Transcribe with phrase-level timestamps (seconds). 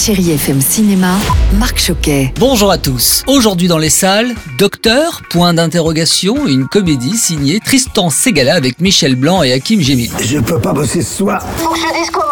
[0.00, 1.14] Chérie FM Cinéma,
[1.58, 2.32] Marc Choquet.
[2.38, 3.22] Bonjour à tous.
[3.26, 9.42] Aujourd'hui dans les salles, Docteur, point d'interrogation, une comédie signée Tristan Segala avec Michel Blanc
[9.42, 10.10] et Hakim Gemil.
[10.22, 11.44] Je peux pas bosser ce soir.
[11.58, 12.29] Faut que je te dise comment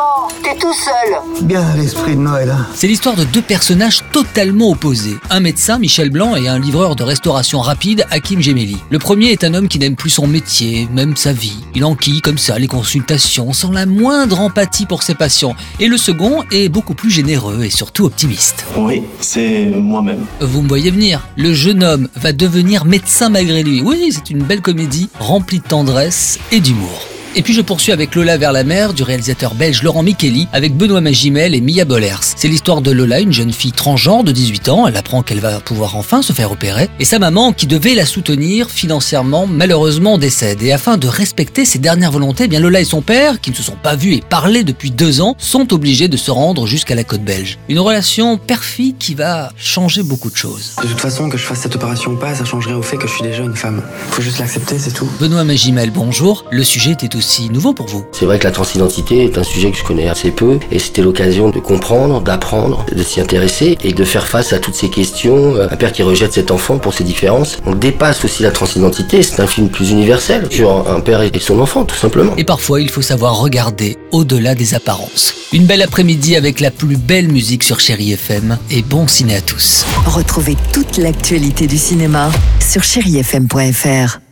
[0.61, 1.45] Tout seul.
[1.47, 2.51] Bien l'esprit de Noël.
[2.51, 2.67] hein.
[2.75, 5.17] C'est l'histoire de deux personnages totalement opposés.
[5.31, 8.79] Un médecin, Michel Blanc, et un livreur de restauration rapide, Hakim Gemeli.
[8.91, 11.59] Le premier est un homme qui n'aime plus son métier, même sa vie.
[11.75, 15.55] Il enquille comme ça les consultations, sans la moindre empathie pour ses patients.
[15.81, 18.65] Et le second est beaucoup plus généreux et surtout optimiste.
[18.77, 20.25] Oui, c'est moi-même.
[20.41, 21.27] Vous me voyez venir.
[21.37, 23.83] Le jeune homme va devenir médecin malgré lui.
[23.83, 27.07] Oui, c'est une belle comédie remplie de tendresse et d'humour.
[27.37, 30.75] Et puis je poursuis avec Lola vers la mer du réalisateur belge Laurent Micheli avec
[30.75, 32.21] Benoît Magimel et Mia Bollers.
[32.37, 34.87] C'est l'histoire de Lola, une jeune fille transgenre de 18 ans.
[34.89, 36.89] Elle apprend qu'elle va pouvoir enfin se faire opérer.
[36.99, 40.63] Et sa maman, qui devait la soutenir financièrement, malheureusement décède.
[40.63, 43.57] Et afin de respecter ses dernières volontés, eh bien Lola et son père, qui ne
[43.57, 46.95] se sont pas vus et parlé depuis deux ans, sont obligés de se rendre jusqu'à
[46.95, 47.59] la côte belge.
[47.69, 50.73] Une relation perfide qui va changer beaucoup de choses.
[50.83, 53.07] De toute façon, que je fasse cette opération ou pas, ça changerait au fait que
[53.07, 53.83] je suis déjà une femme.
[54.11, 55.09] Faut juste l'accepter, c'est tout.
[55.21, 56.47] Benoît Magimel, bonjour.
[56.51, 58.05] Le sujet était aussi nouveau pour vous.
[58.13, 61.03] C'est vrai que la transidentité est un sujet que je connais assez peu et c'était
[61.03, 65.55] l'occasion de comprendre, d'apprendre, de s'y intéresser et de faire face à toutes ces questions.
[65.57, 67.59] Un père qui rejette cet enfant pour ses différences.
[67.67, 71.61] On dépasse aussi la transidentité, c'est un film plus universel sur un père et son
[71.61, 72.35] enfant tout simplement.
[72.37, 75.35] Et parfois, il faut savoir regarder au-delà des apparences.
[75.53, 79.41] Une belle après-midi avec la plus belle musique sur Chéri FM et bon ciné à
[79.41, 79.85] tous.
[80.07, 84.28] Retrouvez toute l'actualité du cinéma sur chérifm.fr.